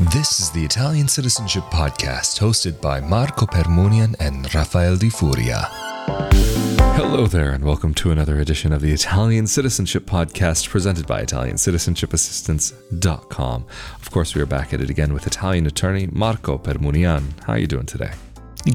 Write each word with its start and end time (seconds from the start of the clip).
This 0.00 0.40
is 0.40 0.50
the 0.50 0.64
Italian 0.64 1.06
Citizenship 1.06 1.62
Podcast, 1.70 2.40
hosted 2.40 2.80
by 2.80 3.00
Marco 3.00 3.46
Permunian 3.46 4.16
and 4.18 4.52
Rafael 4.52 4.96
Di 4.96 5.08
Furia. 5.08 5.68
Hello 6.96 7.28
there, 7.28 7.50
and 7.50 7.64
welcome 7.64 7.94
to 7.94 8.10
another 8.10 8.40
edition 8.40 8.72
of 8.72 8.82
the 8.82 8.90
Italian 8.90 9.46
Citizenship 9.46 10.04
Podcast 10.04 10.68
presented 10.68 11.06
by 11.06 11.24
Italiancitizenship.assistance.com. 11.24 13.66
Of 14.00 14.10
course, 14.10 14.34
we 14.34 14.42
are 14.42 14.46
back 14.46 14.74
at 14.74 14.80
it 14.80 14.90
again 14.90 15.14
with 15.14 15.28
Italian 15.28 15.68
attorney 15.68 16.08
Marco 16.10 16.58
Permunian. 16.58 17.40
How 17.44 17.52
are 17.52 17.58
you 17.58 17.68
doing 17.68 17.86
today? 17.86 18.10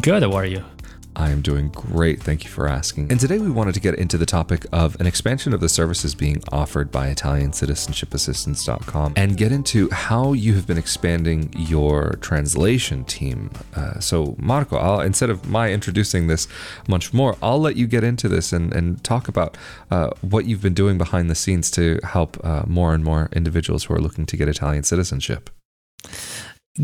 Good, 0.01 0.23
how 0.23 0.31
are 0.31 0.45
you? 0.45 0.63
I 1.19 1.29
am 1.31 1.41
doing 1.41 1.69
great. 1.69 2.21
Thank 2.23 2.45
you 2.45 2.49
for 2.49 2.65
asking. 2.65 3.11
And 3.11 3.19
today 3.19 3.39
we 3.39 3.51
wanted 3.51 3.73
to 3.73 3.81
get 3.81 3.95
into 3.95 4.17
the 4.17 4.25
topic 4.25 4.65
of 4.71 4.97
an 5.01 5.05
expansion 5.05 5.53
of 5.53 5.59
the 5.59 5.67
services 5.67 6.15
being 6.15 6.41
offered 6.49 6.93
by 6.93 7.13
ItaliancitizenshipAssistance.com 7.13 9.15
and 9.17 9.35
get 9.35 9.51
into 9.51 9.89
how 9.89 10.31
you 10.31 10.53
have 10.53 10.65
been 10.65 10.77
expanding 10.77 11.53
your 11.57 12.11
translation 12.21 13.03
team. 13.03 13.51
Uh, 13.75 13.99
so, 13.99 14.37
Marco, 14.39 14.77
I'll, 14.77 15.01
instead 15.01 15.29
of 15.29 15.49
my 15.49 15.73
introducing 15.73 16.27
this 16.27 16.47
much 16.87 17.13
more, 17.13 17.35
I'll 17.43 17.59
let 17.59 17.75
you 17.75 17.85
get 17.85 18.05
into 18.05 18.29
this 18.29 18.53
and, 18.53 18.73
and 18.73 19.03
talk 19.03 19.27
about 19.27 19.57
uh, 19.91 20.11
what 20.21 20.45
you've 20.45 20.61
been 20.61 20.73
doing 20.73 20.97
behind 20.97 21.29
the 21.29 21.35
scenes 21.35 21.69
to 21.71 21.99
help 22.05 22.41
uh, 22.45 22.63
more 22.65 22.93
and 22.93 23.03
more 23.03 23.27
individuals 23.33 23.83
who 23.83 23.93
are 23.93 23.99
looking 23.99 24.25
to 24.25 24.37
get 24.37 24.47
Italian 24.47 24.83
citizenship 24.83 25.49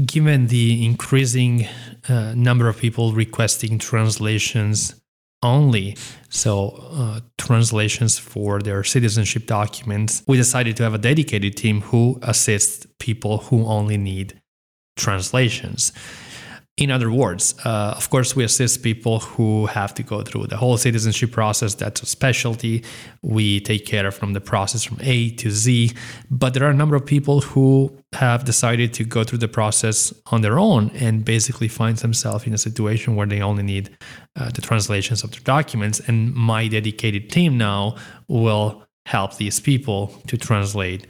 given 0.06 0.48
the 0.48 0.86
increasing 0.86 1.68
uh, 2.10 2.34
number 2.36 2.68
of 2.68 2.78
people 2.78 3.14
requesting 3.14 3.80
translations 3.80 5.00
only, 5.44 5.96
so 6.30 6.70
uh, 6.92 7.20
translations 7.38 8.18
for 8.18 8.60
their 8.60 8.84
citizenship 8.84 9.46
documents, 9.46 10.24
we 10.28 10.38
decided 10.38 10.76
to 10.78 10.84
have 10.84 10.94
a 10.94 10.98
dedicated 10.98 11.56
team 11.56 11.82
who 11.82 12.20
assists 12.24 12.88
people 13.00 13.38
who 13.38 13.66
only 13.66 13.98
need 13.98 14.42
translations. 14.96 15.92
In 16.78 16.92
other 16.92 17.10
words, 17.10 17.56
uh, 17.64 17.94
of 17.96 18.10
course, 18.10 18.36
we 18.36 18.44
assist 18.44 18.84
people 18.84 19.20
who 19.20 19.66
have 19.68 19.94
to 19.94 20.04
go 20.04 20.24
through 20.24 20.48
the 20.48 20.58
whole 20.58 20.76
citizenship 20.76 21.32
process. 21.32 21.74
That's 21.74 22.02
a 22.02 22.06
specialty. 22.06 22.84
We 23.22 23.62
take 23.62 23.86
care 23.86 24.12
from 24.12 24.34
the 24.34 24.42
process 24.42 24.84
from 24.84 24.98
A 25.00 25.30
to 25.36 25.50
Z. 25.52 25.94
But 26.30 26.54
there 26.54 26.66
are 26.66 26.70
a 26.70 26.76
number 26.76 26.98
of 26.98 27.06
people 27.06 27.40
who 27.40 27.98
have 28.12 28.44
decided 28.44 28.94
to 28.96 29.06
go 29.06 29.24
through 29.24 29.38
the 29.38 29.48
process 29.48 30.14
on 30.34 30.42
their 30.42 30.60
own 30.60 30.92
and 30.96 31.24
basically 31.24 31.70
find 31.70 31.96
themselves 31.98 32.46
in 32.46 32.54
a 32.54 32.58
situation 32.58 33.16
where 33.16 33.28
they 33.28 33.42
only 33.42 33.64
need 33.64 33.96
uh, 34.36 34.50
the 34.50 34.62
translations 34.62 35.24
of 35.24 35.32
their 35.32 35.44
documents. 35.46 36.02
And 36.02 36.34
my 36.34 36.68
dedicated 36.68 37.30
team 37.30 37.58
now 37.58 37.96
will 38.28 38.84
help 39.06 39.38
these 39.38 39.62
people 39.62 40.08
to 40.28 40.36
translate 40.36 41.08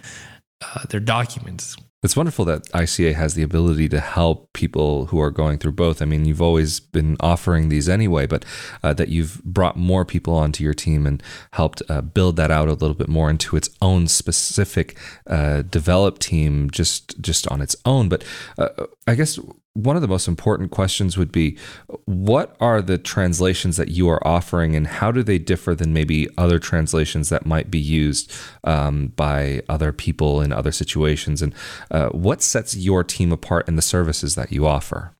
uh, 0.61 0.83
their 0.89 0.99
documents 0.99 1.75
it's 2.05 2.15
wonderful 2.15 2.45
that 2.45 2.63
ICA 2.71 3.13
has 3.15 3.33
the 3.33 3.43
ability 3.43 3.89
to 3.89 3.99
help 3.99 4.53
people 4.53 5.07
who 5.07 5.19
are 5.19 5.31
going 5.31 5.57
through 5.57 5.73
both. 5.73 6.01
I 6.01 6.05
mean, 6.05 6.25
you've 6.25 6.41
always 6.41 6.79
been 6.79 7.17
offering 7.19 7.69
these 7.69 7.89
anyway, 7.89 8.27
but 8.27 8.45
uh, 8.83 8.93
that 8.93 9.09
you've 9.09 9.43
brought 9.43 9.75
more 9.75 10.05
people 10.05 10.35
onto 10.35 10.63
your 10.63 10.73
team 10.73 11.05
and 11.05 11.21
helped 11.51 11.81
uh, 11.89 12.01
build 12.01 12.37
that 12.37 12.51
out 12.51 12.69
a 12.69 12.73
little 12.73 12.93
bit 12.93 13.09
more 13.09 13.29
into 13.29 13.57
its 13.57 13.69
own 13.81 14.07
specific 14.07 14.97
uh, 15.27 15.63
developed 15.63 16.21
team, 16.21 16.69
just 16.69 17.19
just 17.19 17.47
on 17.47 17.61
its 17.61 17.75
own. 17.83 18.07
But 18.07 18.23
uh, 18.57 18.69
I 19.07 19.15
guess 19.15 19.39
one 19.75 19.97
of 19.97 20.01
the 20.01 20.07
most 20.07 20.27
important 20.27 20.71
questions 20.71 21.17
would 21.17 21.33
be 21.33 21.57
what 22.05 22.55
are 22.61 22.81
the 22.81 22.97
translations 22.97 23.75
that 23.75 23.89
you 23.89 24.09
are 24.09 24.25
offering 24.25 24.73
and 24.73 24.87
how 24.87 25.11
do 25.11 25.21
they 25.21 25.37
differ 25.37 25.75
than 25.75 25.91
maybe 25.91 26.29
other 26.37 26.59
translations 26.59 27.27
that 27.27 27.45
might 27.45 27.69
be 27.69 27.79
used 27.79 28.31
um, 28.63 29.07
by 29.17 29.61
other 29.67 29.91
people 29.91 30.41
in 30.41 30.53
other 30.53 30.71
situations? 30.71 31.41
And 31.41 31.53
uh, 31.91 32.07
what 32.09 32.41
sets 32.41 32.77
your 32.77 33.03
team 33.03 33.33
apart 33.33 33.67
in 33.67 33.75
the 33.75 33.81
services 33.81 34.35
that 34.35 34.51
you 34.51 34.65
offer? 34.65 35.11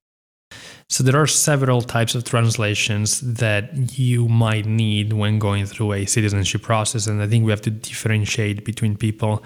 So 0.87 1.03
there 1.03 1.19
are 1.21 1.27
several 1.27 1.81
types 1.81 2.15
of 2.15 2.23
translations 2.23 3.19
that 3.19 3.99
you 3.99 4.29
might 4.29 4.65
need 4.65 5.11
when 5.11 5.37
going 5.37 5.65
through 5.65 5.93
a 5.93 6.05
citizenship 6.05 6.61
process 6.61 7.07
and 7.07 7.21
i 7.23 7.27
think 7.27 7.43
we 7.43 7.51
have 7.51 7.61
to 7.61 7.71
differentiate 7.71 8.63
between 8.63 8.95
people 8.95 9.43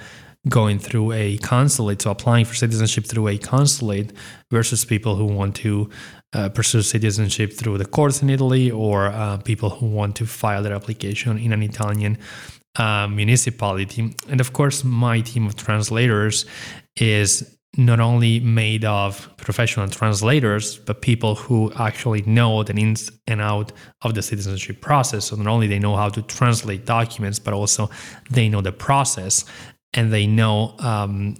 going 0.48 0.80
through 0.80 1.12
a 1.12 1.38
consulate, 1.40 2.02
so 2.02 2.12
applying 2.12 2.46
for 2.46 2.56
citizenship 2.56 3.06
through 3.06 3.28
a 3.28 3.38
consulate, 3.38 4.14
versus 4.52 4.86
people 4.86 5.16
who 5.16 5.26
want 5.26 5.56
to 5.56 5.90
uh, 6.34 6.48
pursue 6.50 6.82
citizenship 6.82 7.52
through 7.54 7.78
the 7.78 7.86
courts 7.86 8.22
in 8.22 8.30
Italy, 8.30 8.72
or 8.72 9.08
uh, 9.08 9.38
people 9.38 9.70
who 9.70 9.88
want 9.88 10.16
to 10.16 10.26
file 10.26 10.64
their 10.64 10.74
application 10.74 11.38
in 11.38 11.52
an 11.52 11.62
Italian 11.62 12.18
uh, 12.78 13.08
municipality. 13.08 14.16
And 14.30 14.40
of 14.40 14.54
course, 14.54 14.84
my 14.84 15.22
team 15.22 15.46
of 15.46 15.56
translators 15.56 16.46
is 16.96 17.58
not 17.78 18.00
only 18.00 18.40
made 18.40 18.84
of 18.84 19.30
professional 19.38 19.88
translators, 19.88 20.78
but 20.78 21.02
people 21.02 21.36
who 21.36 21.72
actually 21.78 22.24
know 22.24 22.64
the 22.64 22.74
ins 22.74 23.12
and 23.28 23.42
out 23.42 23.72
of 24.02 24.16
the 24.16 24.22
citizenship 24.22 24.82
process. 24.82 25.26
So 25.26 25.36
not 25.36 25.48
only 25.48 25.68
they 25.68 25.78
know 25.78 25.96
how 25.96 26.10
to 26.10 26.22
translate 26.24 26.86
documents, 26.86 27.38
but 27.38 27.54
also 27.54 27.90
they 28.32 28.50
know 28.50 28.62
the 28.62 28.72
process 28.72 29.46
and 29.94 30.12
they 30.12 30.28
know 30.28 30.76
um, 30.80 31.36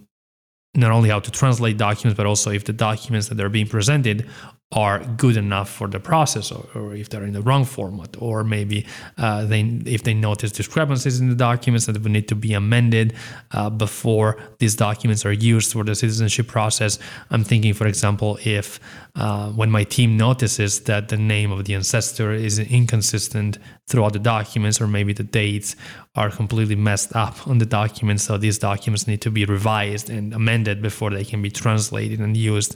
not 0.76 0.92
only 0.92 1.10
how 1.10 1.20
to 1.20 1.32
translate 1.32 1.78
documents, 1.78 2.18
but 2.18 2.26
also 2.26 2.52
if 2.52 2.66
the 2.66 2.74
documents 2.74 3.30
that 3.30 3.40
are 3.40 3.50
being 3.50 3.68
presented 3.68 4.28
are 4.72 5.00
good 5.18 5.36
enough 5.36 5.68
for 5.68 5.88
the 5.88 6.00
process 6.00 6.52
or, 6.52 6.64
or, 6.76 6.94
if 6.94 7.10
they're 7.10 7.24
in 7.24 7.34
the 7.34 7.42
wrong 7.42 7.66
format 7.66 8.16
or 8.20 8.44
maybe 8.44 8.86
uh, 9.18 9.44
they 9.44 9.62
if 9.86 10.04
they 10.04 10.14
notice 10.14 10.52
discrepancies 10.52 11.20
in 11.20 11.28
the 11.28 11.36
documents 11.36 11.88
that 11.88 12.00
would 12.00 12.12
need 12.12 12.28
to 12.28 12.36
be 12.36 12.54
amended 12.54 13.16
uh, 13.52 13.68
before 13.68 14.38
these 14.60 14.76
documents 14.76 15.26
are 15.26 15.32
used 15.32 15.74
for 15.74 15.84
the 15.84 15.96
citizenship 15.96 16.48
process 16.48 17.00
i'm 17.32 17.44
thinking 17.44 17.74
for 17.74 17.88
example 17.88 18.38
if 18.46 18.80
uh, 19.16 19.50
when 19.54 19.72
my 19.72 19.84
team 19.84 20.16
notices 20.16 20.82
that 20.82 21.10
the 21.10 21.18
name 21.18 21.52
of 21.52 21.66
the 21.66 21.74
ancestor 21.74 22.32
is 22.32 22.60
inconsistent 22.60 23.58
throughout 23.88 24.14
the 24.14 24.20
documents 24.20 24.80
or 24.80 24.86
maybe 24.86 25.14
the 25.14 25.24
dates 25.24 25.76
are 26.14 26.30
completely 26.30 26.76
messed 26.76 27.16
up 27.16 27.48
on 27.48 27.58
the 27.58 27.66
documents 27.66 28.24
so 28.26 28.38
these 28.38 28.60
documents 28.60 29.08
need 29.08 29.22
to 29.22 29.32
be 29.32 29.46
revised 29.46 30.12
and 30.12 30.32
amended 30.32 30.80
before 30.80 31.10
they 31.10 31.26
can 31.26 31.42
be 31.42 31.50
translated 31.50 32.20
and 32.20 32.38
used 32.38 32.76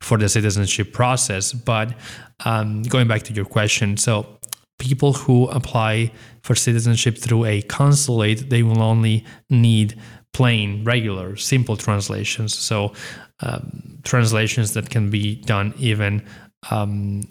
for 0.00 0.16
the 0.16 0.28
citizenship 0.28 0.92
process. 0.92 1.29
But 1.52 1.94
um, 2.44 2.82
going 2.82 3.08
back 3.08 3.22
to 3.24 3.32
your 3.32 3.44
question, 3.44 3.96
so 3.96 4.26
people 4.78 5.12
who 5.12 5.46
apply 5.48 6.10
for 6.42 6.54
citizenship 6.54 7.18
through 7.18 7.44
a 7.44 7.62
consulate, 7.62 8.50
they 8.50 8.62
will 8.62 8.82
only 8.82 9.24
need 9.48 10.00
plain, 10.32 10.84
regular, 10.84 11.36
simple 11.36 11.76
translations. 11.76 12.54
So 12.54 12.92
um, 13.40 13.98
translations 14.04 14.74
that 14.74 14.90
can 14.90 15.10
be 15.10 15.36
done 15.36 15.74
even 15.78 16.22
um, 16.70 17.22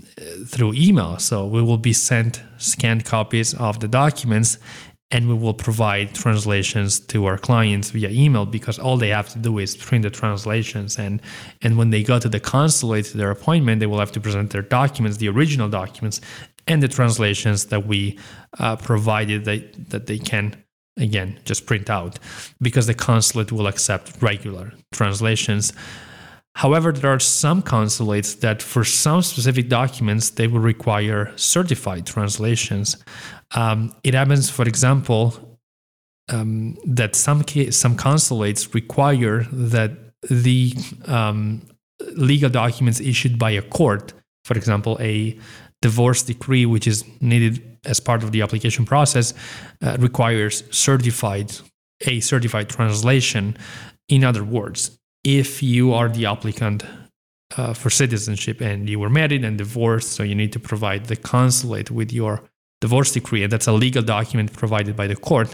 through 0.45 0.73
email. 0.73 1.17
So 1.19 1.45
we 1.45 1.61
will 1.61 1.77
be 1.77 1.93
sent 1.93 2.41
scanned 2.57 3.05
copies 3.05 3.53
of 3.53 3.79
the 3.79 3.88
documents 3.88 4.57
and 5.11 5.27
we 5.27 5.33
will 5.33 5.53
provide 5.53 6.13
translations 6.13 6.99
to 6.99 7.25
our 7.25 7.37
clients 7.37 7.89
via 7.89 8.09
email 8.09 8.45
because 8.45 8.77
all 8.77 8.95
they 8.95 9.09
have 9.09 9.29
to 9.29 9.39
do 9.39 9.57
is 9.57 9.75
print 9.75 10.03
the 10.03 10.09
translations. 10.09 10.99
And 10.99 11.21
and 11.61 11.77
when 11.77 11.89
they 11.89 12.03
go 12.03 12.19
to 12.19 12.29
the 12.29 12.39
consulate 12.39 13.05
to 13.05 13.17
their 13.17 13.31
appointment 13.31 13.79
they 13.79 13.87
will 13.87 13.99
have 13.99 14.11
to 14.13 14.19
present 14.19 14.51
their 14.51 14.61
documents 14.61 15.17
the 15.17 15.29
original 15.29 15.69
documents 15.69 16.21
and 16.67 16.83
the 16.83 16.87
translations 16.87 17.65
that 17.65 17.87
we 17.87 18.17
uh, 18.59 18.75
provided 18.75 19.45
that, 19.45 19.89
that 19.89 20.05
they 20.05 20.19
can 20.19 20.55
again 20.97 21.39
just 21.45 21.65
print 21.65 21.89
out 21.89 22.19
because 22.61 22.85
the 22.85 22.93
consulate 22.93 23.51
will 23.51 23.67
accept 23.67 24.21
regular 24.21 24.73
translations 24.91 25.73
However, 26.59 26.91
there 26.91 27.09
are 27.09 27.19
some 27.19 27.61
consulates 27.61 28.35
that, 28.43 28.61
for 28.61 28.83
some 28.83 29.21
specific 29.21 29.69
documents, 29.69 30.31
they 30.31 30.45
will 30.45 30.59
require 30.59 31.31
certified 31.37 32.05
translations. 32.05 32.97
Um, 33.55 33.95
it 34.03 34.13
happens, 34.13 34.49
for 34.49 34.67
example, 34.67 35.57
um, 36.27 36.77
that 36.85 37.15
some 37.15 37.45
some 37.71 37.95
consulates 37.95 38.73
require 38.73 39.45
that 39.53 39.91
the 40.29 40.73
um, 41.05 41.61
legal 42.17 42.50
documents 42.50 43.00
issued 43.00 43.39
by 43.39 43.51
a 43.51 43.62
court, 43.62 44.12
for 44.44 44.57
example, 44.57 44.97
a 45.00 45.39
divorce 45.81 46.23
decree, 46.23 46.65
which 46.65 46.88
is 46.88 47.05
needed 47.21 47.77
as 47.85 48.01
part 48.01 48.21
of 48.21 48.33
the 48.33 48.41
application 48.41 48.83
process, 48.83 49.33
uh, 49.81 49.95
requires 49.97 50.65
certified 50.71 51.55
a 52.05 52.19
certified 52.19 52.67
translation. 52.67 53.55
In 54.09 54.25
other 54.25 54.44
words, 54.44 54.99
if 55.24 55.62
you 55.62 55.94
are 55.94 56.10
the 56.10 56.25
applicant 56.25 56.83
uh, 57.57 57.74
for 57.74 57.89
citizenship 57.89 58.62
and 58.62 58.89
you 58.89 59.00
were 59.00 59.10
married 59.10 59.44
and 59.44 59.57
divorced, 59.57 60.12
so 60.12 60.24
you 60.24 60.36
need 60.36 60.54
to 60.54 60.60
provide 60.60 61.06
the 61.06 61.16
consulate 61.16 61.92
with 61.92 62.13
your 62.13 62.42
divorce 62.81 63.12
decree, 63.12 63.44
and 63.44 63.51
that's 63.51 63.68
a 63.68 63.74
legal 63.74 64.04
document 64.04 64.54
provided 64.54 64.95
by 64.95 65.07
the 65.07 65.16
court. 65.16 65.54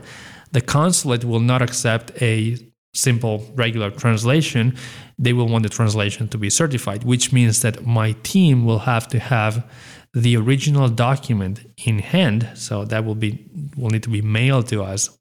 The 0.52 0.62
consulate 0.62 1.24
will 1.24 1.40
not 1.40 1.62
accept 1.62 2.12
a 2.22 2.58
simple 2.94 3.52
regular 3.56 3.92
translation. 3.92 4.76
They 5.18 5.34
will 5.34 5.48
want 5.48 5.64
the 5.64 5.70
translation 5.70 6.28
to 6.30 6.38
be 6.38 6.50
certified, 6.50 7.04
which 7.04 7.34
means 7.34 7.62
that 7.62 7.86
my 7.86 8.14
team 8.24 8.66
will 8.66 8.80
have 8.80 9.08
to 9.10 9.20
have 9.20 9.66
the 10.14 10.38
original 10.38 10.88
document 10.88 11.66
in 11.86 12.00
hand. 12.00 12.50
So 12.54 12.86
that 12.86 13.04
will 13.04 13.16
be 13.16 13.50
will 13.76 13.90
need 13.90 14.04
to 14.04 14.10
be 14.10 14.22
mailed 14.22 14.68
to 14.68 14.84
us, 14.84 15.18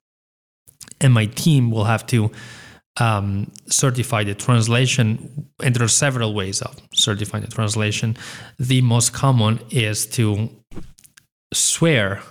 and 1.00 1.12
my 1.12 1.26
team 1.26 1.70
will 1.70 1.84
have 1.84 2.06
to 2.08 2.30
um, 3.00 3.50
certify 3.66 4.24
the 4.24 4.34
translation, 4.34 5.48
and 5.62 5.74
there 5.74 5.84
are 5.84 5.88
several 5.88 6.34
ways 6.34 6.62
of 6.62 6.76
certifying 6.92 7.44
the 7.44 7.50
translation. 7.50 8.16
The 8.58 8.80
most 8.82 9.12
common 9.12 9.60
is 9.70 10.06
to 10.06 10.48
swear 11.52 12.22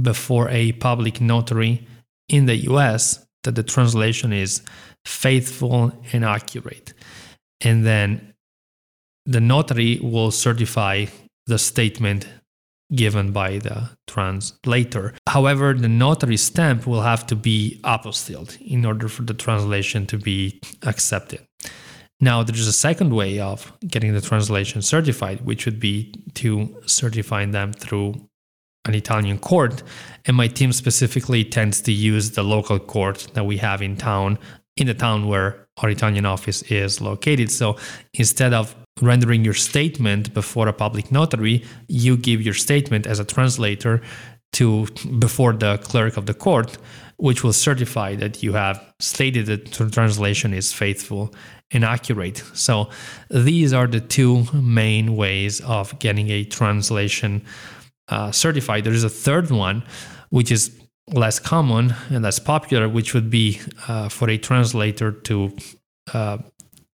before 0.00 0.48
a 0.50 0.72
public 0.72 1.20
notary 1.20 1.86
in 2.28 2.46
the 2.46 2.56
US 2.70 3.26
that 3.44 3.54
the 3.54 3.62
translation 3.62 4.32
is 4.32 4.62
faithful 5.04 5.92
and 6.12 6.24
accurate. 6.24 6.92
And 7.60 7.84
then 7.84 8.34
the 9.26 9.40
notary 9.40 9.98
will 10.02 10.30
certify 10.30 11.06
the 11.46 11.58
statement 11.58 12.26
given 12.94 13.32
by 13.32 13.58
the 13.58 13.90
translator. 14.06 15.14
However, 15.28 15.74
the 15.74 15.88
notary 15.88 16.36
stamp 16.36 16.86
will 16.86 17.02
have 17.02 17.26
to 17.28 17.36
be 17.36 17.80
apostilled 17.84 18.60
in 18.60 18.84
order 18.84 19.08
for 19.08 19.22
the 19.22 19.34
translation 19.34 20.06
to 20.06 20.18
be 20.18 20.60
accepted. 20.82 21.46
Now, 22.20 22.42
there's 22.42 22.66
a 22.66 22.72
second 22.72 23.14
way 23.14 23.40
of 23.40 23.72
getting 23.86 24.12
the 24.12 24.20
translation 24.20 24.82
certified, 24.82 25.40
which 25.40 25.64
would 25.64 25.80
be 25.80 26.12
to 26.34 26.76
certify 26.86 27.46
them 27.46 27.72
through 27.72 28.28
an 28.84 28.94
Italian 28.94 29.38
court. 29.38 29.82
And 30.26 30.36
my 30.36 30.48
team 30.48 30.72
specifically 30.72 31.44
tends 31.44 31.80
to 31.82 31.92
use 31.92 32.32
the 32.32 32.42
local 32.42 32.78
court 32.78 33.28
that 33.34 33.44
we 33.44 33.56
have 33.58 33.80
in 33.80 33.96
town, 33.96 34.38
in 34.76 34.86
the 34.86 34.94
town 34.94 35.28
where 35.28 35.68
our 35.78 35.88
Italian 35.88 36.26
office 36.26 36.62
is 36.62 37.00
located. 37.00 37.50
So 37.50 37.76
instead 38.14 38.52
of 38.52 38.74
rendering 39.00 39.44
your 39.44 39.54
statement 39.54 40.34
before 40.34 40.68
a 40.68 40.72
public 40.72 41.10
notary, 41.10 41.64
you 41.88 42.16
give 42.16 42.42
your 42.42 42.54
statement 42.54 43.06
as 43.06 43.18
a 43.18 43.24
translator 43.24 44.00
to 44.52 44.86
before 45.18 45.52
the 45.52 45.78
clerk 45.78 46.16
of 46.16 46.26
the 46.26 46.34
court, 46.34 46.78
which 47.16 47.44
will 47.44 47.52
certify 47.52 48.14
that 48.16 48.42
you 48.42 48.52
have 48.52 48.82
stated 48.98 49.46
that 49.46 49.72
the 49.72 49.90
translation 49.90 50.52
is 50.52 50.72
faithful 50.72 51.32
and 51.70 51.84
accurate. 51.84 52.42
So 52.54 52.90
these 53.30 53.72
are 53.72 53.86
the 53.86 54.00
two 54.00 54.44
main 54.52 55.16
ways 55.16 55.60
of 55.60 55.96
getting 55.98 56.30
a 56.30 56.44
translation 56.44 57.42
uh, 58.08 58.32
certified. 58.32 58.84
There 58.84 58.92
is 58.92 59.04
a 59.04 59.08
third 59.08 59.50
one, 59.50 59.84
which 60.30 60.50
is 60.50 60.76
less 61.12 61.38
common 61.38 61.94
and 62.08 62.24
less 62.24 62.38
popular, 62.38 62.88
which 62.88 63.14
would 63.14 63.30
be 63.30 63.60
uh, 63.86 64.08
for 64.08 64.28
a 64.28 64.38
translator 64.38 65.12
to 65.12 65.56
uh, 66.12 66.38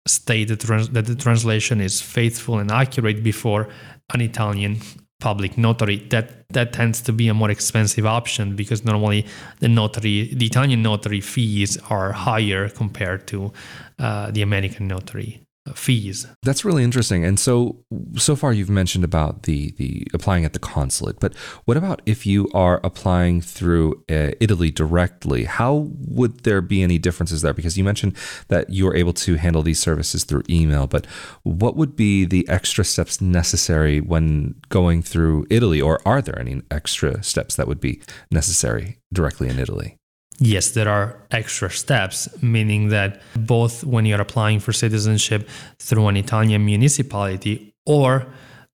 state 0.08 0.48
that, 0.50 0.60
trans- 0.60 0.90
that 0.90 1.06
the 1.06 1.16
translation 1.16 1.82
is 1.82 2.02
faithful 2.02 2.60
and 2.60 2.72
accurate 2.72 3.24
before 3.24 3.68
an 4.14 4.22
Italian 4.22 4.80
public 5.20 5.58
notary. 5.58 5.98
That 6.10 6.48
that 6.50 6.74
tends 6.74 7.02
to 7.02 7.12
be 7.14 7.28
a 7.28 7.34
more 7.34 7.50
expensive 7.50 8.06
option 8.06 8.56
because 8.56 8.86
normally 8.86 9.26
the 9.60 9.68
notary, 9.68 10.34
the 10.34 10.46
Italian 10.46 10.82
notary 10.84 11.22
fees 11.22 11.78
are 11.90 12.12
higher 12.12 12.70
compared 12.70 13.28
to 13.28 13.52
uh, 14.00 14.32
the 14.32 14.42
American 14.42 14.88
notary 14.88 15.45
fees. 15.74 16.28
That's 16.44 16.64
really 16.64 16.84
interesting. 16.84 17.26
And 17.26 17.40
so 17.40 17.84
so 18.18 18.36
far 18.36 18.54
you've 18.54 18.70
mentioned 18.70 19.04
about 19.04 19.44
the 19.44 19.72
the 19.78 20.06
applying 20.14 20.46
at 20.46 20.54
the 20.54 20.60
consulate, 20.60 21.20
but 21.20 21.36
what 21.66 21.76
about 21.76 22.02
if 22.06 22.26
you 22.26 22.50
are 22.54 22.80
applying 22.84 23.42
through 23.42 24.04
uh, 24.10 24.32
Italy 24.40 24.70
directly? 24.70 25.46
How 25.46 25.90
would 26.08 26.44
there 26.44 26.62
be 26.62 26.84
any 26.84 27.00
differences 27.00 27.42
there 27.42 27.54
because 27.54 27.78
you 27.78 27.84
mentioned 27.84 28.16
that 28.50 28.70
you 28.70 28.88
are 28.88 28.96
able 28.96 29.14
to 29.14 29.36
handle 29.36 29.64
these 29.64 29.80
services 29.80 30.24
through 30.24 30.44
email, 30.50 30.86
but 30.86 31.06
what 31.44 31.76
would 31.76 31.96
be 31.96 32.26
the 32.26 32.48
extra 32.48 32.84
steps 32.84 33.20
necessary 33.20 34.00
when 34.00 34.56
going 34.70 35.02
through 35.02 35.48
Italy 35.50 35.82
or 35.82 36.00
are 36.06 36.22
there 36.22 36.38
any 36.38 36.62
extra 36.70 37.24
steps 37.24 37.56
that 37.56 37.68
would 37.68 37.80
be 37.80 38.02
necessary 38.32 39.00
directly 39.12 39.50
in 39.50 39.58
Italy? 39.58 39.98
Yes, 40.40 40.72
there 40.72 40.90
are 40.90 41.18
extra 41.32 41.70
steps, 41.70 42.28
meaning 42.42 42.90
that 42.90 43.22
both 43.36 43.84
when 43.84 44.06
you're 44.06 44.22
applying 44.22 44.60
for 44.60 44.74
citizenship 44.74 45.48
through 45.80 46.08
an 46.08 46.18
Italian 46.18 46.66
municipality 46.66 47.74
or 47.86 48.28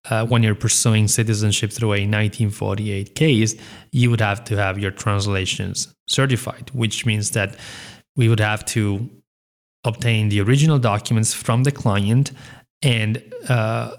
uh, 0.09 0.25
when 0.25 0.41
you're 0.41 0.55
pursuing 0.55 1.07
citizenship 1.07 1.71
through 1.71 1.89
a 1.89 2.01
1948 2.01 3.13
case, 3.13 3.55
you 3.91 4.09
would 4.09 4.21
have 4.21 4.43
to 4.45 4.57
have 4.57 4.79
your 4.79 4.89
translations 4.89 5.93
certified, 6.07 6.71
which 6.73 7.05
means 7.05 7.31
that 7.31 7.55
we 8.15 8.27
would 8.27 8.39
have 8.39 8.65
to 8.65 9.09
obtain 9.83 10.29
the 10.29 10.41
original 10.41 10.79
documents 10.79 11.33
from 11.33 11.63
the 11.63 11.71
client 11.71 12.31
and 12.81 13.21
uh, 13.47 13.95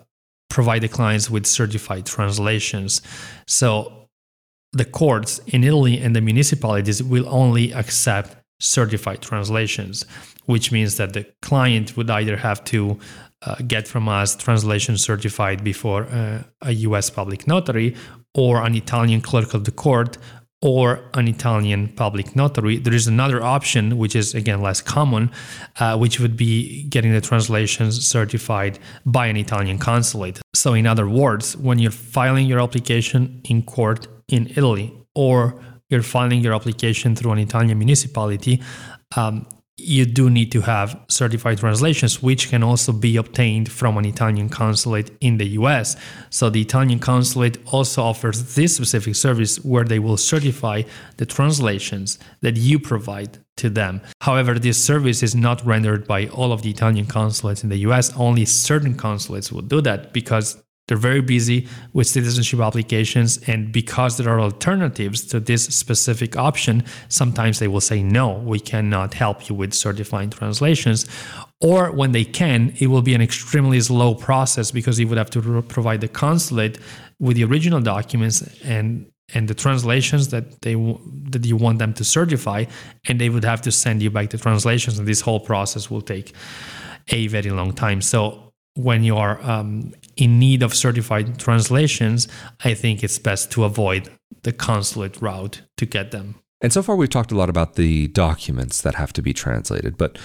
provide 0.51 0.83
the 0.83 0.89
clients 0.89 1.31
with 1.31 1.47
certified 1.47 2.07
translations. 2.07 3.01
So 3.47 4.02
the 4.73 4.85
courts 4.85 5.41
in 5.47 5.65
Italy 5.65 5.99
and 5.99 6.17
the 6.17 6.21
municipalities 6.21 7.03
will 7.03 7.29
only 7.29 7.73
accept 7.73 8.37
certified 8.59 9.21
translations, 9.21 10.07
which 10.47 10.73
means 10.73 10.97
that 10.97 11.13
the 11.13 11.27
client 11.43 11.97
would 11.97 12.11
either 12.11 12.37
have 12.37 12.65
to 12.65 12.99
uh, 13.43 13.57
get 13.67 13.89
from 13.89 14.09
us 14.09 14.37
translation 14.37 14.97
certified 14.97 15.65
before 15.65 16.05
uh, 16.05 16.43
a 16.63 16.73
US 16.87 17.11
public 17.11 17.47
notary 17.47 17.97
or 18.35 18.63
an 18.63 18.75
Italian 18.75 19.21
clerk 19.21 19.53
of 19.53 19.65
the 19.65 19.73
court 19.73 20.17
or 20.63 21.01
an 21.15 21.27
Italian 21.27 21.89
public 21.89 22.37
notary. 22.37 22.79
There 22.79 22.95
is 22.95 23.09
another 23.09 23.43
option, 23.43 23.99
which 23.99 24.15
is 24.15 24.33
again 24.33 24.63
less 24.63 24.81
common, 24.81 25.31
uh, 25.81 25.99
which 25.99 26.21
would 26.21 26.37
be 26.37 26.85
getting 26.85 27.13
the 27.13 27.21
translations 27.21 28.07
certified 28.07 28.79
by 29.05 29.27
an 29.27 29.37
Italian 29.37 29.79
consulate. 29.79 30.41
So, 30.55 30.75
in 30.75 30.87
other 30.87 31.09
words, 31.09 31.57
when 31.57 31.81
you're 31.81 31.91
filing 31.91 32.47
your 32.47 32.61
application 32.61 33.41
in 33.45 33.65
court 33.65 34.07
in 34.29 34.49
Italy 34.57 34.95
or 35.15 35.61
you're 35.89 36.03
filing 36.03 36.41
your 36.41 36.55
application 36.55 37.15
through 37.15 37.33
an 37.33 37.39
Italian 37.39 37.79
municipality, 37.79 38.63
um, 39.17 39.47
you 39.77 40.05
do 40.05 40.31
need 40.31 40.53
to 40.53 40.61
have 40.61 40.99
certified 41.09 41.59
translations, 41.59 42.23
which 42.23 42.49
can 42.51 42.63
also 42.63 42.93
be 42.93 43.17
obtained 43.17 43.71
from 43.71 43.97
an 43.97 44.05
Italian 44.05 44.49
consulate 44.49 45.11
in 45.21 45.39
the 45.39 45.47
US. 45.61 45.97
So, 46.31 46.51
the 46.51 46.61
Italian 46.61 46.99
consulate 46.99 47.59
also 47.67 48.03
offers 48.03 48.55
this 48.55 48.77
specific 48.77 49.17
service 49.17 49.57
where 49.65 49.85
they 49.85 49.99
will 49.99 50.17
certify 50.17 50.83
the 51.17 51.27
translations 51.27 52.19
that 52.43 52.57
you 52.57 52.79
provide 52.79 53.39
to 53.57 53.71
them. 53.71 54.03
However, 54.21 54.59
this 54.59 54.83
service 54.83 55.23
is 55.23 55.35
not 55.35 55.65
rendered 55.65 56.07
by 56.07 56.27
all 56.29 56.53
of 56.53 56.63
the 56.63 56.71
Italian 56.71 57.07
consulates 57.07 57.63
in 57.63 57.71
the 57.71 57.79
US. 57.89 58.15
Only 58.17 58.45
certain 58.45 58.95
consulates 58.95 59.51
will 59.51 59.63
do 59.63 59.81
that 59.83 60.13
because 60.13 60.63
they're 60.89 60.97
very 60.97 61.21
busy 61.21 61.69
with 61.93 62.09
citizenship 62.09 62.59
applications, 62.61 63.39
and 63.47 63.73
because 63.73 64.17
there 64.17 64.29
are 64.29 64.41
alternatives 64.41 65.25
to 65.27 65.39
this 65.39 65.65
specific 65.67 66.37
option, 66.37 66.85
sometimes 67.09 67.61
they 67.61 67.69
will 67.69 67.81
say, 67.81 68.03
No, 68.03 68.39
we 68.39 68.59
cannot 68.59 69.15
help 69.15 69.49
you 69.49 69.55
with 69.55 69.75
certifying 69.75 70.31
translations. 70.31 71.07
Or 71.61 71.93
when 71.93 72.11
they 72.11 72.25
can, 72.25 72.75
it 72.81 72.89
will 72.89 73.03
be 73.03 73.15
an 73.15 73.23
extremely 73.23 73.81
slow 73.81 74.17
process 74.17 74.73
because 74.73 74.99
you 74.99 75.07
would 75.07 75.19
have 75.19 75.31
to 75.31 75.63
provide 75.63 76.01
the 76.01 76.09
consulate 76.09 76.79
with 77.21 77.37
the 77.37 77.45
original 77.45 77.81
documents 77.81 78.43
and 78.65 79.07
and 79.35 79.49
the 79.49 79.55
translations 79.55 80.29
that 80.29 80.61
they 80.63 80.75
that 81.31 81.45
you 81.47 81.57
want 81.57 81.79
them 81.79 81.95
to 81.95 82.05
certify 82.05 82.65
and 83.09 83.21
they 83.21 83.31
would 83.31 83.45
have 83.45 83.63
to 83.63 83.71
send 83.71 84.03
you 84.03 84.11
back 84.11 84.31
the 84.31 84.37
translations 84.37 84.99
and 84.99 85.07
this 85.07 85.21
whole 85.21 85.41
process 85.41 85.91
will 85.91 86.03
take 86.03 86.35
a 87.09 87.29
very 87.29 87.51
long 87.51 87.73
time 87.73 88.03
so 88.03 88.53
when 88.75 89.05
you 89.05 89.17
are 89.17 89.41
um, 89.43 89.93
in 90.23 90.39
need 90.39 90.63
of 90.63 90.73
certified 90.73 91.37
translations, 91.37 92.29
I 92.65 92.75
think 92.75 93.03
it's 93.03 93.19
best 93.19 93.51
to 93.53 93.65
avoid 93.65 94.09
the 94.43 94.53
consulate 94.53 95.21
route 95.21 95.63
to 95.79 95.85
get 95.85 96.13
them. 96.13 96.37
And 96.61 96.73
so 96.73 96.81
far, 96.81 96.95
we've 96.95 97.11
talked 97.11 97.33
a 97.33 97.37
lot 97.37 97.51
about 97.51 97.75
the 97.75 98.07
documents 98.07 98.83
that 98.83 98.95
have 98.95 99.13
to 99.15 99.23
be 99.23 99.33
translated, 99.33 99.97
but 99.99 100.17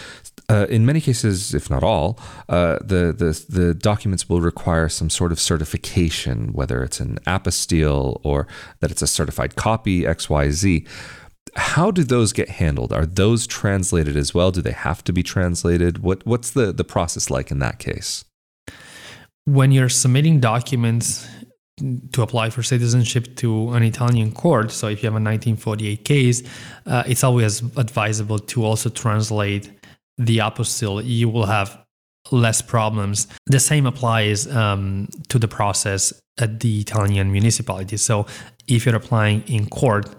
uh, 0.49 0.67
in 0.69 0.85
many 0.85 1.01
cases, 1.01 1.55
if 1.55 1.67
not 1.71 1.83
all, 1.83 2.19
uh, 2.47 2.77
the, 2.79 3.11
the 3.11 3.31
the 3.49 3.73
documents 3.73 4.29
will 4.29 4.39
require 4.39 4.87
some 4.87 5.09
sort 5.09 5.31
of 5.31 5.39
certification, 5.39 6.53
whether 6.53 6.83
it's 6.83 6.99
an 6.99 7.17
apostille 7.25 8.21
or 8.23 8.47
that 8.79 8.91
it's 8.91 9.01
a 9.01 9.07
certified 9.07 9.55
copy 9.55 10.05
X 10.05 10.29
Y 10.29 10.51
Z. 10.51 10.85
How 11.55 11.89
do 11.89 12.03
those 12.03 12.33
get 12.33 12.49
handled? 12.49 12.93
Are 12.93 13.07
those 13.07 13.47
translated 13.47 14.15
as 14.15 14.31
well? 14.35 14.51
Do 14.51 14.61
they 14.61 14.73
have 14.73 15.03
to 15.05 15.11
be 15.11 15.23
translated? 15.23 16.03
What 16.03 16.23
what's 16.25 16.51
the 16.51 16.71
the 16.71 16.83
process 16.83 17.31
like 17.31 17.49
in 17.49 17.59
that 17.59 17.79
case? 17.79 18.23
When 19.47 19.71
you're 19.71 19.87
submitting 19.87 20.41
documents 20.41 21.25
to 22.11 22.21
apply 22.21 22.49
for 22.49 22.61
citizenship 22.61 23.37
to 23.37 23.69
an 23.69 23.81
Italian 23.81 24.33
court, 24.33 24.71
so 24.71 24.87
if 24.87 25.01
you 25.01 25.07
have 25.07 25.13
a 25.13 25.23
1948 25.23 26.03
case, 26.03 26.43
uh, 26.85 27.03
it's 27.07 27.23
always 27.23 27.61
advisable 27.77 28.39
to 28.39 28.65
also 28.65 28.89
translate 28.89 29.71
the 30.17 30.39
apostille. 30.39 31.01
You 31.05 31.29
will 31.29 31.45
have 31.45 31.81
less 32.29 32.61
problems. 32.61 33.27
The 33.45 33.61
same 33.61 33.85
applies 33.85 34.53
um, 34.53 35.07
to 35.29 35.39
the 35.39 35.47
process 35.47 36.11
at 36.39 36.59
the 36.59 36.81
Italian 36.81 37.31
municipality. 37.31 37.95
So 37.95 38.25
if 38.67 38.85
you're 38.85 38.95
applying 38.95 39.43
in 39.47 39.67
court, 39.67 40.13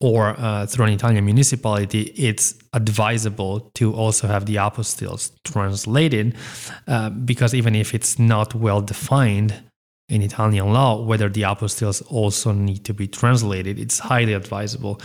or 0.00 0.34
uh, 0.38 0.66
through 0.66 0.86
an 0.86 0.92
Italian 0.92 1.24
municipality, 1.24 2.02
it's 2.16 2.54
advisable 2.72 3.70
to 3.74 3.92
also 3.92 4.26
have 4.26 4.46
the 4.46 4.56
apostilles 4.56 5.32
translated 5.44 6.34
uh, 6.88 7.10
because 7.10 7.54
even 7.54 7.74
if 7.74 7.94
it's 7.94 8.18
not 8.18 8.54
well 8.54 8.80
defined 8.80 9.62
in 10.08 10.22
Italian 10.22 10.72
law, 10.72 11.04
whether 11.04 11.28
the 11.28 11.42
apostilles 11.42 12.02
also 12.08 12.52
need 12.52 12.84
to 12.84 12.94
be 12.94 13.06
translated, 13.06 13.78
it's 13.78 13.98
highly 13.98 14.32
advisable 14.32 15.00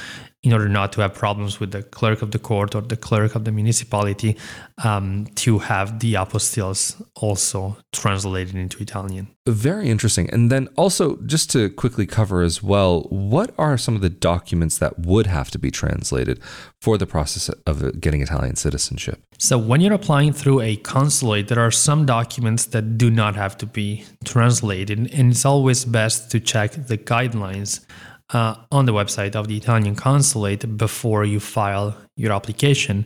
in 0.46 0.54
order 0.54 0.70
not 0.70 0.94
to 0.94 1.02
have 1.02 1.14
problems 1.14 1.60
with 1.60 1.72
the 1.72 1.82
clerk 1.82 2.22
of 2.22 2.30
the 2.30 2.38
court 2.38 2.76
or 2.76 2.82
the 2.82 2.96
clerk 2.96 3.34
of 3.34 3.46
the 3.46 3.52
municipality, 3.52 4.38
um, 4.84 5.26
to 5.34 5.58
have 5.58 6.00
the 6.00 6.14
apostilles 6.14 7.02
also 7.16 7.76
translated 7.92 8.56
into 8.56 8.82
Italian. 8.82 9.28
Very 9.48 9.90
interesting. 9.90 10.30
And 10.32 10.52
then 10.52 10.70
also, 10.76 11.18
just 11.18 11.50
to 11.52 11.70
quickly 11.70 12.06
cover 12.06 12.42
as 12.42 12.62
well, 12.62 13.02
what 13.10 13.54
are 13.58 13.78
some 13.78 13.96
of 13.96 14.02
the 14.02 14.10
documents 14.10 14.78
that 14.78 15.00
would 15.00 15.28
have 15.28 15.50
to 15.52 15.60
be 15.60 15.72
translated 15.72 16.40
for 16.80 16.98
the 16.98 17.08
process 17.08 17.50
of 17.66 18.00
getting 18.00 18.22
Italian 18.22 18.56
citizenship? 18.56 19.22
So, 19.38 19.58
when 19.58 19.82
you're 19.82 19.94
applying 19.94 20.34
through 20.34 20.62
a 20.62 20.76
consulate, 20.78 21.48
there 21.48 21.60
are 21.60 21.72
some 21.72 22.06
documents 22.06 22.66
that 22.68 22.98
do 22.98 23.10
not 23.10 23.36
have 23.36 23.58
to 23.58 23.66
be 23.66 24.06
translated, 24.24 24.98
and 25.00 25.32
it's 25.32 25.46
always 25.46 25.86
best 25.86 26.32
to 26.32 26.40
check 26.40 26.72
the 26.72 26.98
guidelines 26.98 27.86
uh, 28.32 28.56
on 28.72 28.86
the 28.86 28.94
website 28.94 29.36
of 29.36 29.48
the 29.48 29.58
Italian 29.58 29.96
consulate 29.96 30.78
before 30.78 31.26
you 31.26 31.40
file 31.40 31.96
your 32.16 32.34
application. 32.34 33.06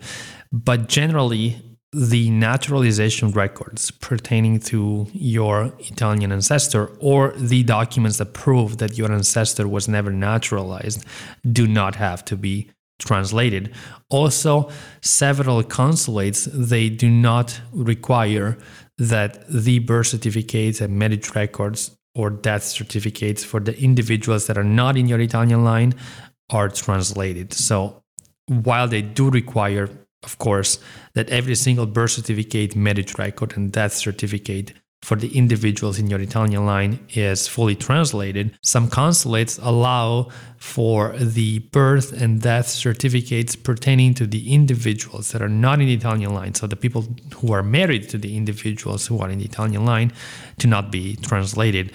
But 0.51 0.87
generally, 0.87 1.61
the 1.91 2.29
naturalization 2.29 3.31
records 3.31 3.89
pertaining 3.89 4.59
to 4.59 5.07
your 5.11 5.73
Italian 5.79 6.31
ancestor 6.31 6.91
or 6.99 7.33
the 7.35 7.63
documents 7.63 8.17
that 8.17 8.33
prove 8.33 8.77
that 8.77 8.97
your 8.97 9.11
ancestor 9.11 9.67
was 9.67 9.87
never 9.87 10.11
naturalized 10.11 11.03
do 11.51 11.67
not 11.67 11.95
have 11.95 12.23
to 12.25 12.37
be 12.37 12.69
translated. 12.99 13.73
Also, 14.09 14.69
several 15.01 15.63
consulates 15.63 16.45
they 16.53 16.89
do 16.89 17.09
not 17.09 17.59
require 17.71 18.57
that 18.97 19.49
the 19.49 19.79
birth 19.79 20.07
certificates 20.07 20.81
and 20.81 20.99
marriage 20.99 21.33
records 21.33 21.97
or 22.15 22.29
death 22.29 22.63
certificates 22.63 23.43
for 23.43 23.59
the 23.59 23.79
individuals 23.81 24.47
that 24.47 24.57
are 24.57 24.63
not 24.63 24.97
in 24.97 25.07
your 25.07 25.19
Italian 25.19 25.63
line 25.63 25.93
are 26.49 26.69
translated. 26.69 27.53
So 27.53 28.03
while 28.47 28.87
they 28.87 29.01
do 29.01 29.29
require, 29.29 29.89
of 30.23 30.37
course, 30.39 30.79
that 31.13 31.29
every 31.29 31.55
single 31.55 31.85
birth 31.85 32.11
certificate, 32.11 32.75
marriage 32.75 33.17
record, 33.17 33.55
and 33.55 33.71
death 33.71 33.93
certificate 33.93 34.73
for 35.01 35.15
the 35.15 35.35
individuals 35.37 35.97
in 35.97 36.07
your 36.07 36.19
Italian 36.19 36.65
line 36.65 36.99
is 37.09 37.47
fully 37.47 37.75
translated. 37.75 38.57
Some 38.61 38.89
consulates 38.89 39.57
allow 39.59 40.29
for 40.57 41.15
the 41.17 41.59
birth 41.59 42.11
and 42.21 42.41
death 42.41 42.67
certificates 42.67 43.55
pertaining 43.55 44.13
to 44.15 44.27
the 44.27 44.53
individuals 44.53 45.31
that 45.31 45.41
are 45.41 45.49
not 45.49 45.79
in 45.79 45.87
the 45.87 45.93
Italian 45.93 46.33
line, 46.33 46.53
so 46.53 46.67
the 46.67 46.75
people 46.75 47.05
who 47.35 47.53
are 47.53 47.63
married 47.63 48.09
to 48.09 48.17
the 48.17 48.35
individuals 48.35 49.07
who 49.07 49.19
are 49.19 49.29
in 49.29 49.39
the 49.39 49.45
Italian 49.45 49.85
line, 49.85 50.11
to 50.57 50.67
not 50.67 50.91
be 50.91 51.15
translated. 51.17 51.91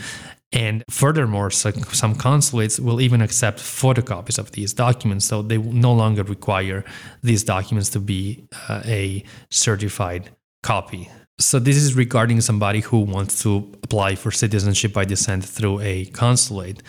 And 0.53 0.85
furthermore, 0.89 1.51
some 1.51 2.15
consulates 2.15 2.79
will 2.79 3.01
even 3.01 3.21
accept 3.21 3.59
photocopies 3.59 4.39
of 4.39 4.53
these 4.53 4.73
documents, 4.73 5.27
so 5.27 5.43
they 5.43 5.59
no 5.59 5.93
longer 5.93 6.23
require 6.23 6.85
these 7.23 7.45
documents 7.45 7.91
to 7.91 8.01
be 8.01 8.47
uh, 8.69 8.83
a 8.85 9.25
certified 9.51 10.31
copy 10.63 11.11
so 11.38 11.59
this 11.59 11.76
is 11.76 11.95
regarding 11.95 12.41
somebody 12.41 12.81
who 12.81 13.00
wants 13.00 13.43
to 13.43 13.73
apply 13.83 14.14
for 14.14 14.31
citizenship 14.31 14.93
by 14.93 15.05
descent 15.05 15.45
through 15.45 15.81
a 15.81 16.07
consulate. 16.07 16.83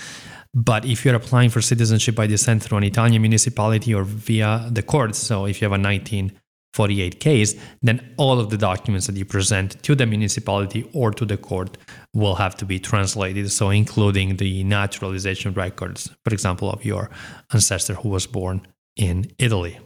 But 0.53 0.85
if 0.85 1.03
you're 1.03 1.15
applying 1.15 1.49
for 1.49 1.61
citizenship 1.61 2.15
by 2.15 2.27
descent 2.27 2.63
through 2.63 2.77
an 2.77 2.83
Italian 2.83 3.21
municipality 3.21 3.93
or 3.93 4.03
via 4.03 4.69
the 4.71 4.83
courts, 4.83 5.17
so 5.17 5.45
if 5.45 5.61
you 5.61 5.65
have 5.65 5.77
a 5.77 5.81
1948 5.81 7.19
case, 7.19 7.55
then 7.81 8.13
all 8.17 8.39
of 8.39 8.51
the 8.51 8.57
documents 8.57 9.07
that 9.07 9.17
you 9.17 9.25
present 9.25 9.81
to 9.83 9.95
the 9.95 10.05
municipality 10.05 10.89
or 10.93 11.11
to 11.11 11.25
the 11.25 11.37
court 11.37 11.77
will 12.13 12.35
have 12.35 12.55
to 12.57 12.65
be 12.65 12.79
translated. 12.79 13.51
So, 13.51 13.69
including 13.69 14.37
the 14.37 14.63
naturalization 14.63 15.53
records, 15.53 16.09
for 16.23 16.33
example, 16.33 16.69
of 16.69 16.85
your 16.85 17.09
ancestor 17.51 17.95
who 17.95 18.09
was 18.09 18.25
born 18.25 18.65
in 18.95 19.31
Italy. 19.37 19.79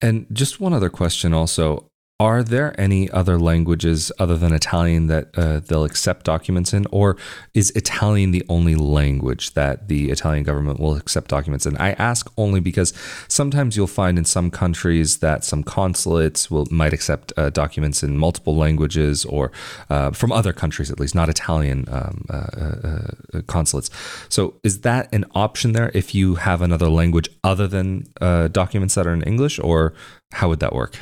And 0.00 0.26
just 0.32 0.60
one 0.60 0.72
other 0.72 0.88
question 0.88 1.34
also. 1.34 1.90
Are 2.20 2.44
there 2.44 2.80
any 2.80 3.10
other 3.10 3.40
languages 3.40 4.12
other 4.20 4.36
than 4.36 4.52
Italian 4.52 5.08
that 5.08 5.36
uh, 5.36 5.58
they'll 5.58 5.82
accept 5.82 6.24
documents 6.24 6.72
in, 6.72 6.86
or 6.92 7.16
is 7.54 7.72
Italian 7.72 8.30
the 8.30 8.44
only 8.48 8.76
language 8.76 9.54
that 9.54 9.88
the 9.88 10.12
Italian 10.12 10.44
government 10.44 10.78
will 10.78 10.94
accept 10.94 11.26
documents 11.26 11.66
in? 11.66 11.76
I 11.78 11.90
ask 11.94 12.32
only 12.36 12.60
because 12.60 12.92
sometimes 13.26 13.76
you'll 13.76 13.88
find 13.88 14.16
in 14.16 14.24
some 14.24 14.52
countries 14.52 15.18
that 15.18 15.42
some 15.42 15.64
consulates 15.64 16.52
will 16.52 16.68
might 16.70 16.92
accept 16.92 17.32
uh, 17.36 17.50
documents 17.50 18.04
in 18.04 18.16
multiple 18.16 18.54
languages, 18.54 19.24
or 19.24 19.50
uh, 19.90 20.12
from 20.12 20.30
other 20.30 20.52
countries 20.52 20.92
at 20.92 21.00
least, 21.00 21.16
not 21.16 21.28
Italian 21.28 21.84
um, 21.90 22.24
uh, 22.30 22.36
uh, 22.36 23.10
uh, 23.34 23.42
consulates. 23.48 23.90
So, 24.28 24.54
is 24.62 24.82
that 24.82 25.12
an 25.12 25.24
option 25.34 25.72
there 25.72 25.90
if 25.94 26.14
you 26.14 26.36
have 26.36 26.62
another 26.62 26.88
language 26.88 27.28
other 27.42 27.66
than 27.66 28.06
documents 28.52 28.94
that 28.94 29.04
are 29.04 29.12
in 29.14 29.22
English, 29.22 29.58
or 29.58 29.94
how 30.30 30.48
would 30.48 30.60
that 30.60 30.72
work? 30.72 30.96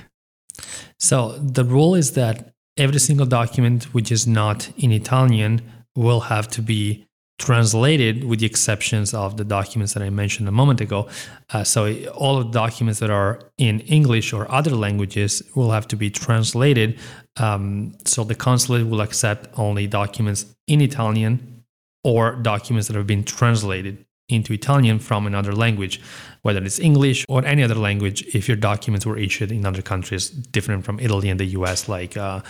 So 0.98 1.32
the 1.38 1.64
rule 1.64 1.94
is 1.94 2.12
that 2.12 2.52
every 2.76 2.98
single 2.98 3.26
document 3.26 3.92
which 3.94 4.10
is 4.10 4.26
not 4.26 4.70
in 4.76 4.92
Italian 4.92 5.60
will 5.94 6.20
have 6.20 6.48
to 6.48 6.62
be 6.62 7.06
translated 7.38 8.24
with 8.24 8.38
the 8.38 8.46
exceptions 8.46 9.12
of 9.12 9.36
the 9.36 9.44
documents 9.44 9.94
that 9.94 10.02
I 10.02 10.10
mentioned 10.10 10.48
a 10.48 10.52
moment 10.52 10.80
ago. 10.80 11.08
Uh, 11.52 11.64
so 11.64 11.92
all 12.10 12.38
of 12.38 12.52
the 12.52 12.58
documents 12.58 13.00
that 13.00 13.10
are 13.10 13.40
in 13.58 13.80
English 13.80 14.32
or 14.32 14.50
other 14.50 14.70
languages 14.70 15.42
will 15.56 15.72
have 15.72 15.88
to 15.88 15.96
be 15.96 16.08
translated. 16.08 16.98
Um, 17.36 17.94
so 18.04 18.22
the 18.22 18.36
consulate 18.36 18.86
will 18.86 19.00
accept 19.00 19.48
only 19.58 19.86
documents 19.86 20.46
in 20.68 20.80
Italian 20.80 21.64
or 22.04 22.36
documents 22.36 22.86
that 22.88 22.96
have 22.96 23.06
been 23.06 23.24
translated 23.24 24.04
into 24.32 24.52
Italian 24.52 24.98
from 24.98 25.26
another 25.26 25.54
language, 25.54 26.00
whether 26.42 26.62
it's 26.62 26.78
English 26.78 27.24
or 27.28 27.44
any 27.44 27.62
other 27.62 27.74
language, 27.74 28.22
if 28.34 28.48
your 28.48 28.56
documents 28.56 29.06
were 29.06 29.18
issued 29.18 29.52
in 29.52 29.64
other 29.64 29.82
countries 29.82 30.30
different 30.30 30.84
from 30.84 30.98
Italy 31.00 31.28
and 31.28 31.38
the 31.38 31.46
US, 31.58 31.88
like 31.88 32.16
uh, 32.16 32.40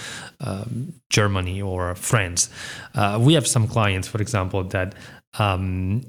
um, 0.41 0.93
Germany 1.11 1.61
or 1.61 1.95
France. 1.95 2.49
Uh, 2.95 3.19
we 3.21 3.35
have 3.35 3.47
some 3.47 3.67
clients, 3.67 4.09
for 4.09 4.21
example, 4.21 4.65
that 4.65 4.95
um, 5.39 6.03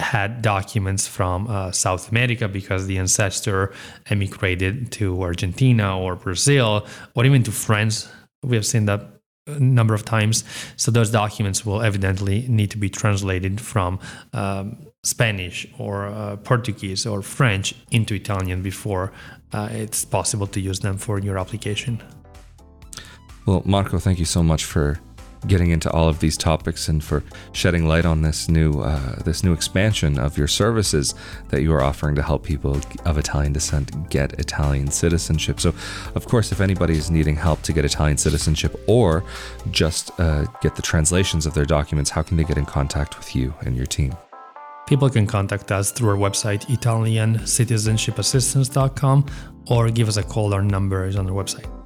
had 0.00 0.42
documents 0.42 1.06
from 1.06 1.46
uh, 1.46 1.70
South 1.70 2.10
America 2.10 2.48
because 2.48 2.86
the 2.86 2.98
ancestor 2.98 3.72
emigrated 4.06 4.90
to 4.92 5.22
Argentina 5.22 5.98
or 5.98 6.16
Brazil 6.16 6.86
or 7.14 7.24
even 7.24 7.42
to 7.42 7.52
France. 7.52 8.08
We 8.42 8.56
have 8.56 8.66
seen 8.66 8.86
that 8.86 9.20
number 9.58 9.94
of 9.94 10.04
times. 10.04 10.44
So 10.76 10.90
those 10.90 11.10
documents 11.10 11.64
will 11.64 11.82
evidently 11.82 12.46
need 12.48 12.70
to 12.70 12.78
be 12.78 12.88
translated 12.88 13.60
from 13.60 13.98
um, 14.32 14.89
Spanish 15.02 15.66
or 15.78 16.06
uh, 16.06 16.36
Portuguese 16.36 17.06
or 17.06 17.22
French 17.22 17.74
into 17.90 18.14
Italian 18.14 18.62
before 18.62 19.12
uh, 19.52 19.68
it's 19.72 20.04
possible 20.04 20.46
to 20.46 20.60
use 20.60 20.80
them 20.80 20.98
for 20.98 21.18
your 21.18 21.38
application. 21.38 22.02
Well, 23.46 23.62
Marco, 23.64 23.98
thank 23.98 24.18
you 24.18 24.26
so 24.26 24.42
much 24.42 24.64
for 24.64 25.00
getting 25.46 25.70
into 25.70 25.90
all 25.90 26.06
of 26.06 26.20
these 26.20 26.36
topics 26.36 26.86
and 26.88 27.02
for 27.02 27.22
shedding 27.52 27.88
light 27.88 28.04
on 28.04 28.20
this 28.20 28.48
new 28.48 28.80
uh, 28.80 29.16
this 29.22 29.42
new 29.42 29.54
expansion 29.54 30.18
of 30.18 30.36
your 30.36 30.46
services 30.46 31.14
that 31.48 31.62
you 31.62 31.72
are 31.72 31.82
offering 31.82 32.14
to 32.14 32.22
help 32.22 32.44
people 32.44 32.78
of 33.06 33.16
Italian 33.16 33.54
descent 33.54 34.10
get 34.10 34.38
Italian 34.38 34.90
citizenship. 34.90 35.58
So, 35.58 35.74
of 36.14 36.26
course, 36.26 36.52
if 36.52 36.60
anybody 36.60 36.98
is 36.98 37.10
needing 37.10 37.36
help 37.36 37.62
to 37.62 37.72
get 37.72 37.86
Italian 37.86 38.18
citizenship 38.18 38.78
or 38.86 39.24
just 39.70 40.10
uh, 40.20 40.44
get 40.60 40.76
the 40.76 40.82
translations 40.82 41.46
of 41.46 41.54
their 41.54 41.64
documents, 41.64 42.10
how 42.10 42.22
can 42.22 42.36
they 42.36 42.44
get 42.44 42.58
in 42.58 42.66
contact 42.66 43.16
with 43.16 43.34
you 43.34 43.54
and 43.62 43.74
your 43.74 43.86
team? 43.86 44.14
People 44.90 45.08
can 45.08 45.24
contact 45.24 45.70
us 45.70 45.92
through 45.92 46.10
our 46.10 46.16
website, 46.16 46.66
ItalianCitizenshipassistance.com, 46.66 49.26
or 49.68 49.88
give 49.88 50.08
us 50.08 50.16
a 50.16 50.24
call. 50.24 50.52
Our 50.52 50.62
number 50.62 51.06
is 51.06 51.14
on 51.14 51.26
the 51.26 51.32
website. 51.32 51.79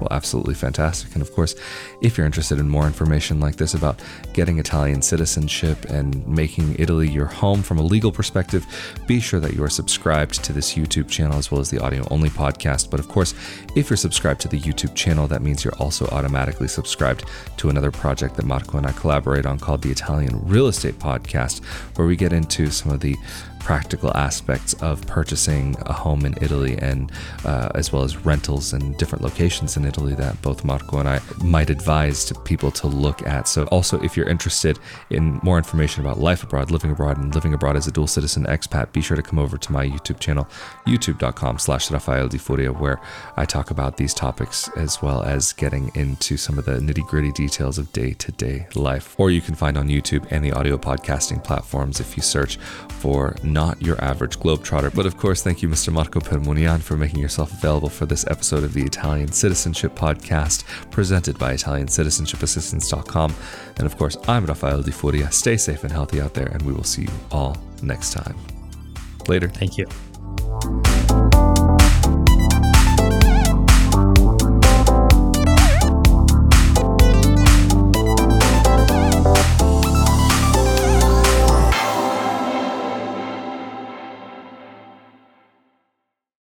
Well, 0.00 0.08
absolutely 0.10 0.54
fantastic. 0.54 1.12
And 1.12 1.20
of 1.20 1.30
course, 1.32 1.54
if 2.00 2.16
you're 2.16 2.26
interested 2.26 2.58
in 2.58 2.68
more 2.68 2.86
information 2.86 3.38
like 3.38 3.56
this 3.56 3.74
about 3.74 4.00
getting 4.32 4.58
Italian 4.58 5.02
citizenship 5.02 5.84
and 5.90 6.26
making 6.26 6.76
Italy 6.78 7.06
your 7.06 7.26
home 7.26 7.62
from 7.62 7.78
a 7.78 7.82
legal 7.82 8.10
perspective, 8.10 8.66
be 9.06 9.20
sure 9.20 9.40
that 9.40 9.52
you 9.52 9.62
are 9.62 9.68
subscribed 9.68 10.42
to 10.44 10.54
this 10.54 10.74
YouTube 10.74 11.08
channel 11.08 11.36
as 11.36 11.50
well 11.50 11.60
as 11.60 11.68
the 11.68 11.78
audio 11.78 12.06
only 12.10 12.30
podcast. 12.30 12.90
But 12.90 12.98
of 12.98 13.08
course, 13.08 13.34
if 13.76 13.90
you're 13.90 13.98
subscribed 13.98 14.40
to 14.40 14.48
the 14.48 14.58
YouTube 14.58 14.94
channel, 14.94 15.28
that 15.28 15.42
means 15.42 15.64
you're 15.64 15.76
also 15.78 16.06
automatically 16.06 16.68
subscribed 16.68 17.24
to 17.58 17.68
another 17.68 17.90
project 17.90 18.36
that 18.36 18.46
Marco 18.46 18.78
and 18.78 18.86
I 18.86 18.92
collaborate 18.92 19.44
on 19.44 19.58
called 19.58 19.82
the 19.82 19.90
Italian 19.90 20.40
Real 20.46 20.68
Estate 20.68 20.98
Podcast, 20.98 21.62
where 21.96 22.06
we 22.06 22.16
get 22.16 22.32
into 22.32 22.70
some 22.70 22.90
of 22.90 23.00
the 23.00 23.16
practical 23.60 24.10
aspects 24.16 24.74
of 24.82 25.06
purchasing 25.06 25.76
a 25.86 25.92
home 25.92 26.24
in 26.24 26.34
Italy 26.40 26.76
and 26.78 27.12
uh, 27.44 27.68
as 27.74 27.92
well 27.92 28.02
as 28.02 28.16
rentals 28.24 28.72
in 28.72 28.92
different 28.94 29.22
locations 29.22 29.76
in 29.76 29.84
Italy 29.84 30.14
that 30.14 30.40
both 30.42 30.64
Marco 30.64 30.98
and 30.98 31.08
I 31.08 31.20
might 31.44 31.70
advise 31.70 32.24
to 32.26 32.34
people 32.40 32.70
to 32.72 32.86
look 32.86 33.26
at. 33.26 33.46
So 33.46 33.64
also 33.66 34.00
if 34.00 34.16
you're 34.16 34.28
interested 34.28 34.78
in 35.10 35.38
more 35.42 35.58
information 35.58 36.04
about 36.04 36.18
life 36.18 36.42
abroad, 36.42 36.70
living 36.70 36.90
abroad 36.90 37.18
and 37.18 37.34
living 37.34 37.54
abroad 37.54 37.76
as 37.76 37.86
a 37.86 37.92
dual 37.92 38.06
citizen 38.06 38.44
expat, 38.46 38.92
be 38.92 39.00
sure 39.00 39.16
to 39.16 39.22
come 39.22 39.38
over 39.38 39.56
to 39.56 39.72
my 39.72 39.86
YouTube 39.86 40.18
channel, 40.18 40.48
youtube.com 40.86 41.58
slash 41.58 41.90
Rafael 41.90 42.28
Di 42.28 42.38
Furia, 42.38 42.72
where 42.72 43.00
I 43.36 43.44
talk 43.44 43.70
about 43.70 43.96
these 43.96 44.14
topics 44.14 44.68
as 44.76 45.02
well 45.02 45.22
as 45.22 45.52
getting 45.52 45.90
into 45.94 46.36
some 46.36 46.58
of 46.58 46.64
the 46.64 46.72
nitty 46.72 47.06
gritty 47.06 47.32
details 47.32 47.78
of 47.78 47.92
day 47.92 48.14
to 48.14 48.32
day 48.32 48.66
life. 48.74 49.18
Or 49.18 49.30
you 49.30 49.40
can 49.40 49.54
find 49.54 49.76
on 49.76 49.88
YouTube 49.88 50.26
and 50.30 50.44
the 50.44 50.52
audio 50.52 50.76
podcasting 50.78 51.44
platforms 51.44 52.00
if 52.00 52.16
you 52.16 52.22
search 52.22 52.56
for 53.00 53.36
not 53.52 53.80
your 53.82 54.02
average 54.02 54.38
globetrotter. 54.38 54.94
But 54.94 55.06
of 55.06 55.16
course, 55.16 55.42
thank 55.42 55.62
you, 55.62 55.68
Mr. 55.68 55.92
Marco 55.92 56.20
Permunian, 56.20 56.80
for 56.80 56.96
making 56.96 57.20
yourself 57.20 57.52
available 57.52 57.88
for 57.88 58.06
this 58.06 58.24
episode 58.28 58.64
of 58.64 58.72
the 58.72 58.82
Italian 58.82 59.32
Citizenship 59.32 59.94
Podcast, 59.94 60.64
presented 60.90 61.38
by 61.38 61.54
ItaliancitizenshipAssistance.com. 61.54 63.34
And 63.76 63.86
of 63.86 63.96
course, 63.96 64.16
I'm 64.28 64.46
Rafael 64.46 64.82
Di 64.82 64.90
Furia. 64.90 65.30
Stay 65.30 65.56
safe 65.56 65.84
and 65.84 65.92
healthy 65.92 66.20
out 66.20 66.34
there, 66.34 66.48
and 66.48 66.62
we 66.62 66.72
will 66.72 66.84
see 66.84 67.02
you 67.02 67.12
all 67.30 67.56
next 67.82 68.12
time. 68.12 68.36
Later. 69.28 69.48
Thank 69.48 69.78
you. 69.78 69.86